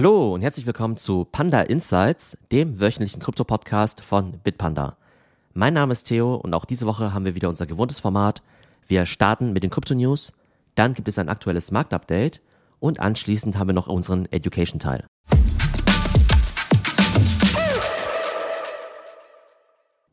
[0.00, 4.96] Hallo und herzlich willkommen zu Panda Insights, dem wöchentlichen Krypto-Podcast von Bitpanda.
[5.52, 8.42] Mein Name ist Theo und auch diese Woche haben wir wieder unser gewohntes Format.
[8.86, 10.32] Wir starten mit den Krypto-News,
[10.74, 12.40] dann gibt es ein aktuelles Marktupdate
[12.78, 15.04] und anschließend haben wir noch unseren Education-Teil.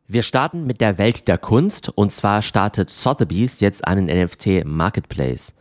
[0.05, 5.53] Wir starten mit der Welt der Kunst und zwar startet Sotheby's jetzt einen NFT Marketplace.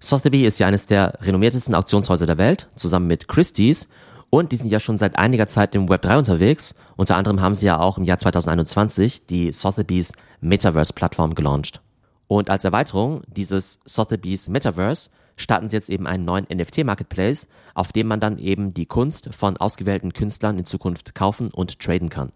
[0.00, 3.88] Sotheby ist ja eines der renommiertesten Auktionshäuser der Welt, zusammen mit Christie's.
[4.28, 6.74] Und die sind ja schon seit einiger Zeit im Web 3 unterwegs.
[6.96, 11.80] Unter anderem haben sie ja auch im Jahr 2021 die Sotheby's Metaverse-Plattform gelauncht.
[12.26, 18.08] Und als Erweiterung dieses Sotheby's Metaverse starten sie jetzt eben einen neuen NFT-Marketplace, auf dem
[18.08, 22.32] man dann eben die Kunst von ausgewählten Künstlern in Zukunft kaufen und traden kann.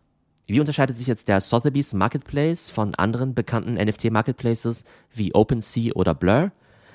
[0.47, 6.53] Wie unterscheidet sich jetzt der Sotheby's Marketplace von anderen bekannten NFT-Marketplaces wie OpenSea oder Blur?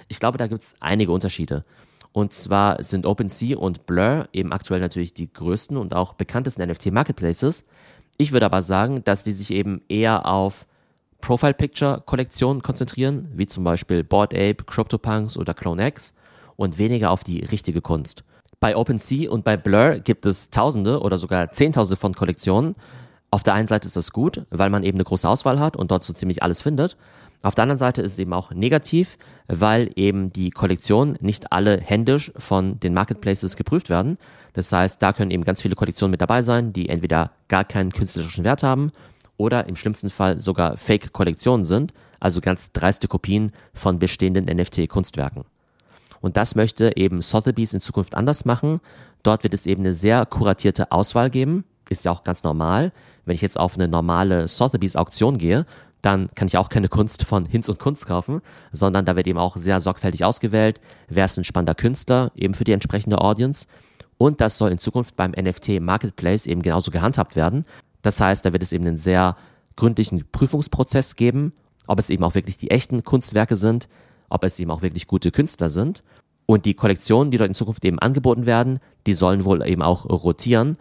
[0.07, 1.65] Ich glaube, da gibt es einige Unterschiede.
[2.11, 7.65] Und zwar sind OpenSea und Blur eben aktuell natürlich die größten und auch bekanntesten NFT-Marketplaces.
[8.17, 10.65] Ich würde aber sagen, dass die sich eben eher auf
[11.19, 16.13] Profile-Picture-Kollektionen konzentrieren, wie zum Beispiel Bored Ape, CryptoPunks oder CloneX
[16.55, 18.23] und weniger auf die richtige Kunst.
[18.59, 22.75] Bei OpenSea und bei Blur gibt es Tausende oder sogar Zehntausende von Kollektionen.
[23.31, 25.91] Auf der einen Seite ist das gut, weil man eben eine große Auswahl hat und
[25.91, 26.95] dort so ziemlich alles findet.
[27.45, 31.79] Auf der anderen Seite ist es eben auch negativ, weil eben die Kollektionen nicht alle
[31.79, 34.17] händisch von den Marketplaces geprüft werden.
[34.53, 37.91] Das heißt, da können eben ganz viele Kollektionen mit dabei sein, die entweder gar keinen
[37.91, 38.91] künstlerischen Wert haben
[39.37, 45.43] oder im schlimmsten Fall sogar Fake-Kollektionen sind, also ganz dreiste Kopien von bestehenden NFT-Kunstwerken.
[46.21, 48.79] Und das möchte eben Sotheby's in Zukunft anders machen.
[49.21, 51.63] Dort wird es eben eine sehr kuratierte Auswahl geben.
[51.89, 52.91] Ist ja auch ganz normal.
[53.25, 55.67] Wenn ich jetzt auf eine normale Sotheby's Auktion gehe,
[56.05, 59.39] dann kann ich auch keine Kunst von Hinz und Kunst kaufen, sondern da wird eben
[59.39, 63.65] auch sehr sorgfältig ausgewählt, wer ist ein spannender Künstler, eben für die entsprechende Audience.
[64.17, 67.65] Und das soll in Zukunft beim NFT Marketplace eben genauso gehandhabt werden.
[68.01, 69.35] Das heißt, da wird es eben einen sehr
[69.75, 71.53] gründlichen Prüfungsprozess geben,
[71.87, 73.89] ob es eben auch wirklich die echten Kunstwerke sind,
[74.29, 76.03] ob es eben auch wirklich gute Künstler sind.
[76.45, 80.05] Und die Kollektionen, die dort in Zukunft eben angeboten werden, die sollen wohl eben auch
[80.05, 80.77] rotieren.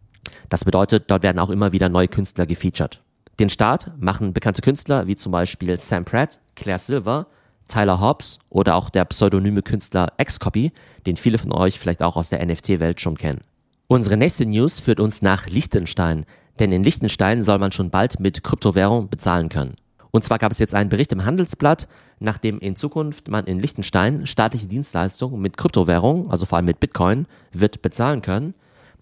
[0.50, 3.03] Das bedeutet, dort werden auch immer wieder neue Künstler gefeatured.
[3.40, 7.26] Den Start machen bekannte Künstler wie zum Beispiel Sam Pratt, Claire Silver,
[7.66, 10.72] Tyler Hobbs oder auch der pseudonyme Künstler Xcopy,
[11.06, 13.40] den viele von euch vielleicht auch aus der NFT-Welt schon kennen.
[13.86, 16.26] Unsere nächste News führt uns nach Liechtenstein,
[16.58, 19.76] denn in Liechtenstein soll man schon bald mit Kryptowährung bezahlen können.
[20.10, 21.88] Und zwar gab es jetzt einen Bericht im Handelsblatt,
[22.20, 27.26] nachdem in Zukunft man in Liechtenstein staatliche Dienstleistungen mit Kryptowährung, also vor allem mit Bitcoin,
[27.52, 28.54] wird bezahlen können.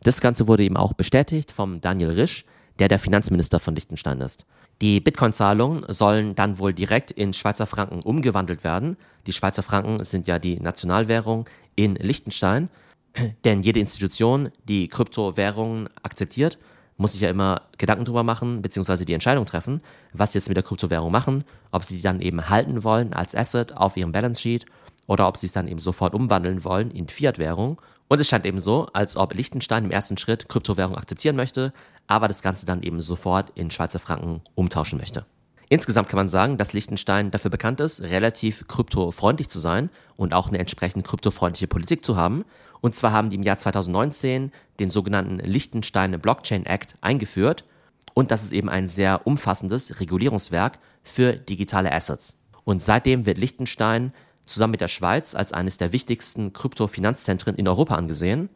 [0.02, 2.46] Das Ganze wurde eben auch bestätigt vom Daniel Risch,
[2.78, 4.44] der der Finanzminister von Liechtenstein ist.
[4.80, 8.96] Die Bitcoin-Zahlungen sollen dann wohl direkt in Schweizer Franken umgewandelt werden.
[9.26, 12.68] Die Schweizer Franken sind ja die Nationalwährung in Liechtenstein,
[13.44, 16.58] denn jede Institution, die Kryptowährungen akzeptiert,
[16.96, 20.56] muss sich ja immer Gedanken drüber machen, beziehungsweise die Entscheidung treffen, was sie jetzt mit
[20.56, 24.40] der Kryptowährung machen, ob sie die dann eben halten wollen als Asset auf ihrem Balance
[24.40, 24.66] Sheet
[25.06, 27.80] oder ob sie es dann eben sofort umwandeln wollen in Fiat-Währung.
[28.12, 31.72] Und es scheint eben so, als ob Liechtenstein im ersten Schritt Kryptowährung akzeptieren möchte,
[32.06, 35.24] aber das Ganze dann eben sofort in Schweizer Franken umtauschen möchte.
[35.70, 40.48] Insgesamt kann man sagen, dass Liechtenstein dafür bekannt ist, relativ kryptofreundlich zu sein und auch
[40.48, 42.44] eine entsprechend kryptofreundliche Politik zu haben.
[42.82, 47.64] Und zwar haben die im Jahr 2019 den sogenannten Liechtenstein Blockchain Act eingeführt.
[48.12, 52.36] Und das ist eben ein sehr umfassendes Regulierungswerk für digitale Assets.
[52.64, 54.12] Und seitdem wird Liechtenstein
[54.46, 58.48] zusammen mit der Schweiz als eines der wichtigsten Kryptofinanzzentren in Europa angesehen.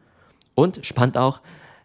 [0.55, 1.41] Und spannend auch,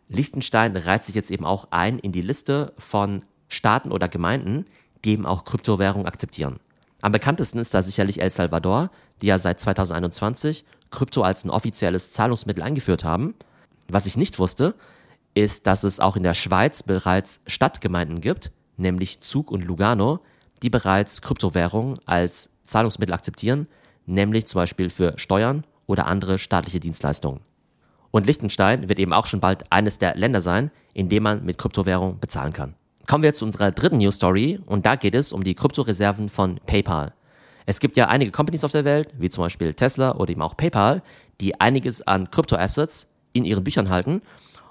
[0.08, 4.66] Liechtenstein reiht sich jetzt eben auch ein in die Liste von Staaten oder Gemeinden,
[5.04, 6.58] die eben auch Kryptowährung akzeptieren.
[7.00, 12.12] Am bekanntesten ist da sicherlich El Salvador, die ja seit 2021 Krypto als ein offizielles
[12.12, 13.34] Zahlungsmittel eingeführt haben.
[13.88, 14.74] Was ich nicht wusste,
[15.34, 20.20] ist, dass es auch in der Schweiz bereits Stadtgemeinden gibt, nämlich Zug und Lugano,
[20.62, 23.66] die bereits Kryptowährung als Zahlungsmittel akzeptieren,
[24.06, 27.40] nämlich zum Beispiel für Steuern oder andere staatliche Dienstleistungen.
[28.10, 31.58] Und Liechtenstein wird eben auch schon bald eines der Länder sein, in dem man mit
[31.58, 32.74] Kryptowährung bezahlen kann.
[33.06, 36.60] Kommen wir zu unserer dritten News Story und da geht es um die Kryptoreserven von
[36.66, 37.14] PayPal.
[37.66, 40.56] Es gibt ja einige Companies auf der Welt, wie zum Beispiel Tesla oder eben auch
[40.56, 41.02] PayPal,
[41.40, 44.22] die einiges an Kryptoassets in ihren Büchern halten.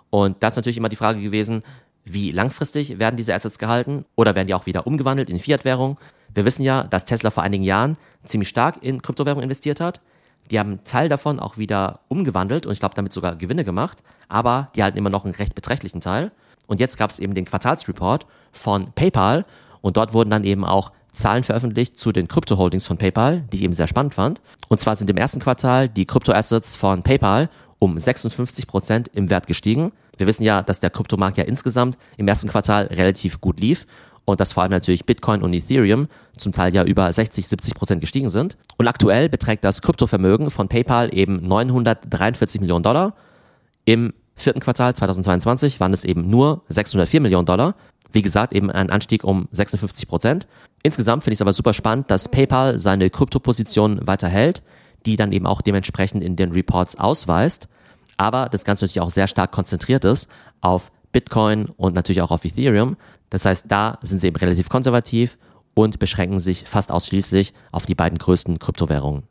[0.09, 1.63] Und das ist natürlich immer die Frage gewesen,
[2.03, 5.99] wie langfristig werden diese Assets gehalten oder werden die auch wieder umgewandelt in Fiat-Währung?
[6.33, 10.01] Wir wissen ja, dass Tesla vor einigen Jahren ziemlich stark in Kryptowährung investiert hat.
[10.49, 14.03] Die haben einen Teil davon auch wieder umgewandelt und ich glaube damit sogar Gewinne gemacht,
[14.27, 16.31] aber die halten immer noch einen recht beträchtlichen Teil.
[16.67, 19.45] Und jetzt gab es eben den Quartalsreport von PayPal
[19.81, 23.63] und dort wurden dann eben auch Zahlen veröffentlicht zu den Krypto-Holdings von PayPal, die ich
[23.63, 24.41] eben sehr spannend fand.
[24.69, 27.49] Und zwar sind im ersten Quartal die Krypto-Assets von PayPal
[27.79, 29.91] um 56 Prozent im Wert gestiegen.
[30.17, 33.85] Wir wissen ja, dass der Kryptomarkt ja insgesamt im ersten Quartal relativ gut lief
[34.31, 36.07] und dass vor allem natürlich Bitcoin und Ethereum
[36.37, 38.57] zum Teil ja über 60, 70 Prozent gestiegen sind.
[38.77, 43.13] Und aktuell beträgt das Kryptovermögen von PayPal eben 943 Millionen Dollar.
[43.85, 47.75] Im vierten Quartal 2022 waren es eben nur 604 Millionen Dollar.
[48.11, 50.47] Wie gesagt, eben ein Anstieg um 56 Prozent.
[50.83, 54.63] Insgesamt finde ich es aber super spannend, dass PayPal seine Kryptoposition weiter hält,
[55.05, 57.67] die dann eben auch dementsprechend in den Reports ausweist.
[58.17, 60.29] Aber das Ganze natürlich auch sehr stark konzentriert ist
[60.61, 62.97] auf Bitcoin und natürlich auch auf Ethereum.
[63.29, 65.37] Das heißt, da sind sie eben relativ konservativ
[65.73, 69.23] und beschränken sich fast ausschließlich auf die beiden größten Kryptowährungen.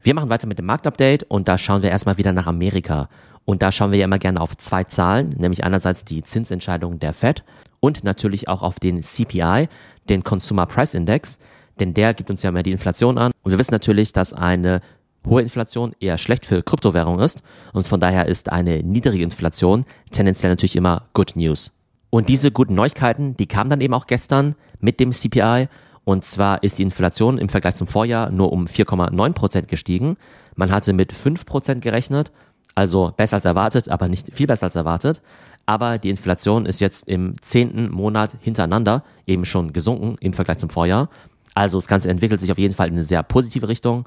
[0.00, 3.08] Wir machen weiter mit dem Marktupdate und da schauen wir erstmal wieder nach Amerika.
[3.44, 7.12] Und da schauen wir ja immer gerne auf zwei Zahlen, nämlich einerseits die Zinsentscheidung der
[7.12, 7.44] Fed
[7.80, 9.68] und natürlich auch auf den CPI,
[10.08, 11.38] den Consumer Price Index,
[11.80, 13.32] denn der gibt uns ja mehr die Inflation an.
[13.42, 14.80] Und wir wissen natürlich, dass eine
[15.26, 17.42] hohe Inflation eher schlecht für Kryptowährungen ist
[17.72, 21.72] und von daher ist eine niedrige Inflation tendenziell natürlich immer Good News.
[22.10, 25.68] Und diese guten Neuigkeiten, die kamen dann eben auch gestern mit dem CPI
[26.04, 30.16] und zwar ist die Inflation im Vergleich zum Vorjahr nur um 4,9 Prozent gestiegen.
[30.54, 32.30] Man hatte mit 5 Prozent gerechnet,
[32.76, 35.20] also besser als erwartet, aber nicht viel besser als erwartet.
[35.66, 40.70] Aber die Inflation ist jetzt im zehnten Monat hintereinander eben schon gesunken im Vergleich zum
[40.70, 41.10] Vorjahr.
[41.54, 44.06] Also das Ganze entwickelt sich auf jeden Fall in eine sehr positive Richtung.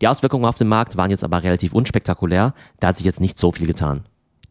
[0.00, 3.38] Die Auswirkungen auf den Markt waren jetzt aber relativ unspektakulär, da hat sich jetzt nicht
[3.38, 4.04] so viel getan.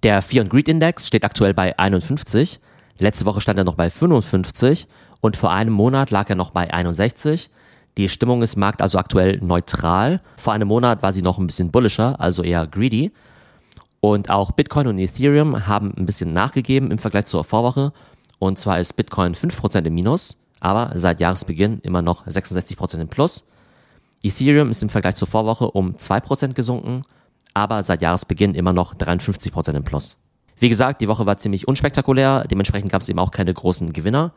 [0.03, 2.59] Der Fear and Greed Index steht aktuell bei 51,
[2.97, 4.87] letzte Woche stand er noch bei 55
[5.21, 7.49] und vor einem Monat lag er noch bei 61.
[7.97, 10.21] Die Stimmung ist Markt also aktuell neutral.
[10.37, 13.11] Vor einem Monat war sie noch ein bisschen bullischer, also eher greedy.
[14.01, 17.93] Und auch Bitcoin und Ethereum haben ein bisschen nachgegeben im Vergleich zur Vorwoche.
[18.37, 23.45] Und zwar ist Bitcoin 5% im Minus, aber seit Jahresbeginn immer noch 66% im Plus.
[24.25, 27.03] Ethereum ist im Vergleich zur Vorwoche um 2% gesunken,
[27.53, 30.17] aber seit Jahresbeginn immer noch 53% im Plus.
[30.57, 34.33] Wie gesagt, die Woche war ziemlich unspektakulär, dementsprechend gab es eben auch keine großen Gewinner.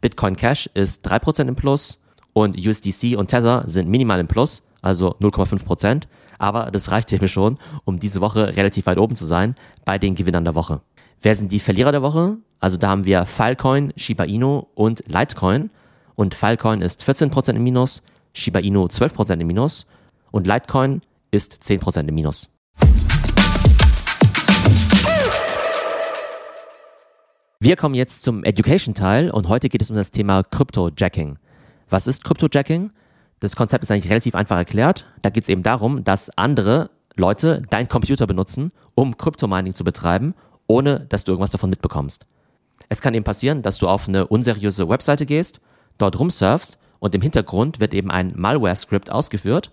[0.00, 2.00] Bitcoin Cash ist 3% im Plus
[2.32, 6.04] und USDC und Tether sind minimal im Plus, also 0,5%,
[6.38, 10.14] aber das reicht eben schon, um diese Woche relativ weit oben zu sein bei den
[10.14, 10.80] Gewinnern der Woche.
[11.22, 12.36] Wer sind die Verlierer der Woche?
[12.60, 15.70] Also da haben wir Filecoin, Shiba Inu und Litecoin
[16.14, 18.02] und Filecoin ist 14% im Minus,
[18.34, 19.86] Shiba Inu 12% im Minus
[20.32, 22.50] und Litecoin ist 10% im Minus.
[27.60, 31.38] Wir kommen jetzt zum Education-Teil und heute geht es um das Thema Crypto-Jacking.
[31.88, 32.90] Was ist Crypto-Jacking?
[33.38, 35.06] Das Konzept ist eigentlich relativ einfach erklärt.
[35.22, 40.34] Da geht es eben darum, dass andere Leute deinen Computer benutzen, um Crypto-Mining zu betreiben,
[40.66, 42.26] ohne dass du irgendwas davon mitbekommst.
[42.88, 45.60] Es kann eben passieren, dass du auf eine unseriöse Webseite gehst,
[45.98, 49.70] dort rumsurfst und im Hintergrund wird eben ein Malware-Script ausgeführt.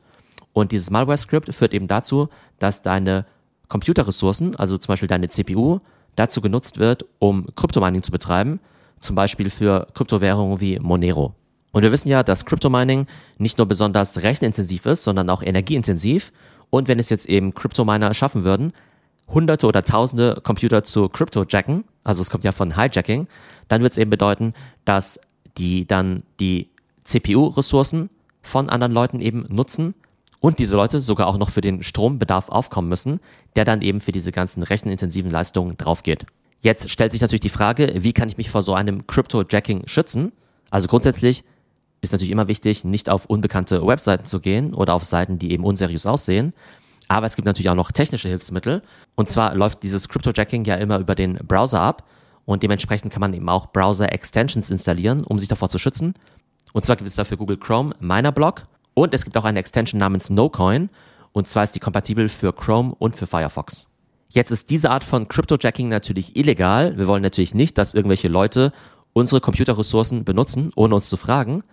[0.51, 2.27] Und dieses Malware-Script führt eben dazu,
[2.59, 3.25] dass deine
[3.69, 5.79] Computerressourcen, also zum Beispiel deine CPU,
[6.17, 8.59] dazu genutzt wird, um Kryptomining zu betreiben,
[8.99, 11.33] zum Beispiel für Kryptowährungen wie Monero.
[11.71, 13.07] Und wir wissen ja, dass Kryptomining
[13.37, 16.33] nicht nur besonders rechenintensiv ist, sondern auch energieintensiv.
[16.69, 18.73] Und wenn es jetzt eben Kryptominer schaffen würden,
[19.29, 23.29] hunderte oder tausende Computer zu Cryptojacken, also es kommt ja von Hijacking,
[23.69, 24.53] dann wird es eben bedeuten,
[24.83, 25.17] dass
[25.57, 26.71] die dann die
[27.03, 28.09] CPU-Ressourcen
[28.41, 29.93] von anderen Leuten eben nutzen
[30.39, 33.19] und diese Leute sogar auch noch für den Strombedarf aufkommen müssen,
[33.55, 36.25] der dann eben für diese ganzen rechenintensiven Leistungen draufgeht.
[36.61, 40.31] Jetzt stellt sich natürlich die Frage, wie kann ich mich vor so einem Crypto-Jacking schützen?
[40.69, 41.43] Also grundsätzlich
[42.01, 45.63] ist natürlich immer wichtig, nicht auf unbekannte Webseiten zu gehen oder auf Seiten, die eben
[45.63, 46.53] unseriös aussehen.
[47.07, 48.81] Aber es gibt natürlich auch noch technische Hilfsmittel.
[49.15, 52.07] Und zwar läuft dieses Crypto-Jacking ja immer über den Browser ab.
[52.45, 56.15] Und dementsprechend kann man eben auch Browser-Extensions installieren, um sich davor zu schützen.
[56.73, 58.63] Und zwar gibt es dafür Google Chrome Minerblock
[58.93, 60.89] und es gibt auch eine Extension namens NoCoin.
[61.33, 63.87] Und zwar ist die kompatibel für Chrome und für Firefox.
[64.29, 66.97] Jetzt ist diese Art von Cryptojacking natürlich illegal.
[66.97, 68.71] Wir wollen natürlich nicht, dass irgendwelche Leute
[69.13, 71.63] unsere Computerressourcen benutzen, ohne uns zu fragen.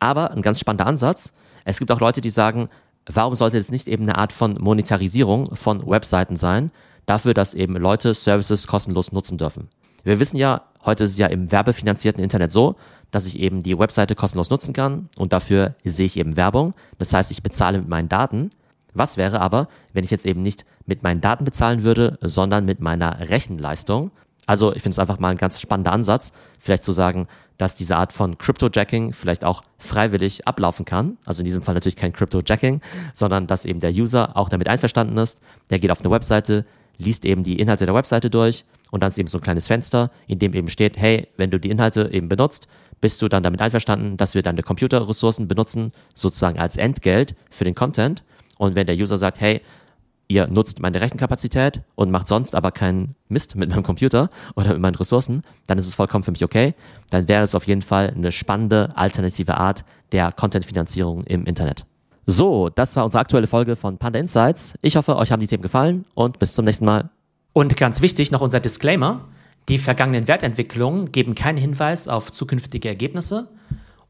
[0.00, 1.32] Aber ein ganz spannender Ansatz.
[1.64, 2.68] Es gibt auch Leute, die sagen,
[3.06, 6.70] warum sollte es nicht eben eine Art von Monetarisierung von Webseiten sein,
[7.06, 9.68] dafür, dass eben Leute Services kostenlos nutzen dürfen.
[10.04, 12.76] Wir wissen ja, heute ist es ja im werbefinanzierten Internet so,
[13.14, 16.74] dass ich eben die Webseite kostenlos nutzen kann und dafür sehe ich eben Werbung.
[16.98, 18.50] Das heißt, ich bezahle mit meinen Daten.
[18.92, 22.80] Was wäre aber, wenn ich jetzt eben nicht mit meinen Daten bezahlen würde, sondern mit
[22.80, 24.10] meiner Rechenleistung?
[24.46, 27.96] Also ich finde es einfach mal ein ganz spannender Ansatz, vielleicht zu sagen, dass diese
[27.96, 31.16] Art von Crypto-Jacking vielleicht auch freiwillig ablaufen kann.
[31.24, 32.80] Also in diesem Fall natürlich kein Crypto-Jacking,
[33.14, 35.40] sondern dass eben der User auch damit einverstanden ist.
[35.70, 36.66] Der geht auf eine Webseite,
[36.98, 40.10] liest eben die Inhalte der Webseite durch und dann ist eben so ein kleines Fenster,
[40.26, 42.68] in dem eben steht, hey, wenn du die Inhalte eben benutzt,
[43.00, 47.74] bist du dann damit einverstanden, dass wir deine Computerressourcen benutzen, sozusagen als Entgelt für den
[47.74, 48.22] Content.
[48.56, 49.60] Und wenn der User sagt, hey,
[50.28, 54.80] ihr nutzt meine Rechenkapazität und macht sonst aber keinen Mist mit meinem Computer oder mit
[54.80, 56.74] meinen Ressourcen, dann ist es vollkommen für mich okay.
[57.10, 61.84] Dann wäre es auf jeden Fall eine spannende alternative Art der Content-Finanzierung im Internet.
[62.26, 64.74] So, das war unsere aktuelle Folge von Panda Insights.
[64.80, 67.10] Ich hoffe, euch haben die Themen gefallen und bis zum nächsten Mal.
[67.52, 69.26] Und ganz wichtig noch unser Disclaimer.
[69.68, 73.48] Die vergangenen Wertentwicklungen geben keinen Hinweis auf zukünftige Ergebnisse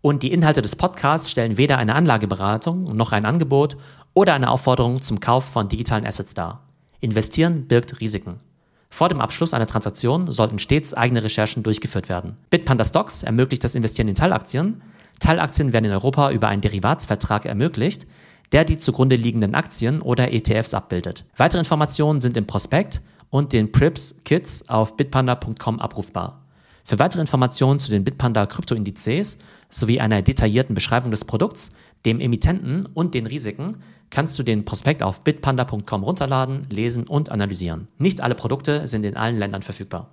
[0.00, 3.76] und die Inhalte des Podcasts stellen weder eine Anlageberatung noch ein Angebot
[4.14, 6.62] oder eine Aufforderung zum Kauf von digitalen Assets dar.
[7.00, 8.40] Investieren birgt Risiken.
[8.90, 12.36] Vor dem Abschluss einer Transaktion sollten stets eigene Recherchen durchgeführt werden.
[12.50, 14.82] Bitpanda Stocks ermöglicht das Investieren in Teilaktien.
[15.20, 18.06] Teilaktien werden in Europa über einen Derivatsvertrag ermöglicht,
[18.52, 21.24] der die zugrunde liegenden Aktien oder ETFs abbildet.
[21.36, 26.44] Weitere Informationen sind im Prospekt und den Prips Kits auf bitpanda.com abrufbar.
[26.84, 29.38] Für weitere Informationen zu den Bitpanda Kryptoindizes
[29.70, 31.72] sowie einer detaillierten Beschreibung des Produkts,
[32.04, 33.78] dem Emittenten und den Risiken
[34.10, 37.88] kannst du den Prospekt auf bitpanda.com runterladen, lesen und analysieren.
[37.98, 40.10] Nicht alle Produkte sind in allen Ländern verfügbar.